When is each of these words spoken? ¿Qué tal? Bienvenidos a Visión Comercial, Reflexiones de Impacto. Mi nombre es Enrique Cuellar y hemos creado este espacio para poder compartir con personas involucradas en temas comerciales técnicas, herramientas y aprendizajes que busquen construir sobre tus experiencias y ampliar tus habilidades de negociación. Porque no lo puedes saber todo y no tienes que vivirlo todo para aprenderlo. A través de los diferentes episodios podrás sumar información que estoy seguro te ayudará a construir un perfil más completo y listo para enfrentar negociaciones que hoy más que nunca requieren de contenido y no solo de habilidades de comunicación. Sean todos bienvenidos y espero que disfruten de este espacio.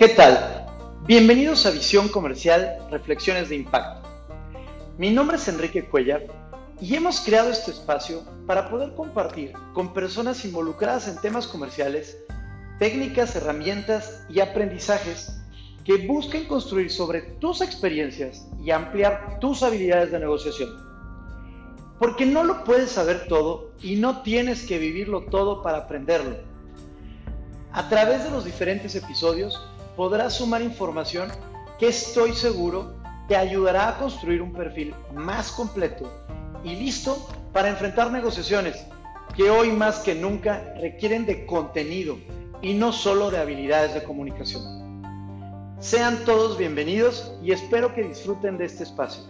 ¿Qué 0.00 0.08
tal? 0.08 0.66
Bienvenidos 1.06 1.66
a 1.66 1.70
Visión 1.72 2.08
Comercial, 2.08 2.78
Reflexiones 2.90 3.50
de 3.50 3.56
Impacto. 3.56 4.08
Mi 4.96 5.10
nombre 5.10 5.36
es 5.36 5.46
Enrique 5.46 5.84
Cuellar 5.84 6.22
y 6.80 6.94
hemos 6.94 7.20
creado 7.20 7.50
este 7.50 7.72
espacio 7.72 8.22
para 8.46 8.70
poder 8.70 8.94
compartir 8.94 9.52
con 9.74 9.92
personas 9.92 10.42
involucradas 10.46 11.06
en 11.06 11.20
temas 11.20 11.46
comerciales 11.46 12.16
técnicas, 12.78 13.36
herramientas 13.36 14.24
y 14.30 14.40
aprendizajes 14.40 15.38
que 15.84 16.06
busquen 16.06 16.46
construir 16.46 16.90
sobre 16.90 17.20
tus 17.20 17.60
experiencias 17.60 18.48
y 18.64 18.70
ampliar 18.70 19.38
tus 19.38 19.62
habilidades 19.62 20.12
de 20.12 20.20
negociación. 20.20 20.70
Porque 21.98 22.24
no 22.24 22.42
lo 22.44 22.64
puedes 22.64 22.90
saber 22.90 23.26
todo 23.28 23.72
y 23.82 23.96
no 23.96 24.22
tienes 24.22 24.64
que 24.66 24.78
vivirlo 24.78 25.26
todo 25.26 25.62
para 25.62 25.76
aprenderlo. 25.76 26.38
A 27.72 27.90
través 27.90 28.24
de 28.24 28.30
los 28.30 28.46
diferentes 28.46 28.94
episodios 28.94 29.60
podrás 30.00 30.36
sumar 30.36 30.62
información 30.62 31.30
que 31.78 31.88
estoy 31.88 32.32
seguro 32.32 32.94
te 33.28 33.36
ayudará 33.36 33.90
a 33.90 33.98
construir 33.98 34.40
un 34.40 34.50
perfil 34.50 34.94
más 35.12 35.52
completo 35.52 36.10
y 36.64 36.74
listo 36.74 37.28
para 37.52 37.68
enfrentar 37.68 38.10
negociaciones 38.10 38.82
que 39.36 39.50
hoy 39.50 39.70
más 39.72 39.98
que 39.98 40.14
nunca 40.14 40.72
requieren 40.80 41.26
de 41.26 41.44
contenido 41.44 42.16
y 42.62 42.72
no 42.72 42.94
solo 42.94 43.30
de 43.30 43.40
habilidades 43.40 43.92
de 43.92 44.02
comunicación. 44.02 44.62
Sean 45.80 46.24
todos 46.24 46.56
bienvenidos 46.56 47.34
y 47.42 47.52
espero 47.52 47.94
que 47.94 48.02
disfruten 48.02 48.56
de 48.56 48.64
este 48.64 48.84
espacio. 48.84 49.24